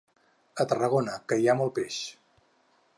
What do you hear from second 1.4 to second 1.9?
hi ha molt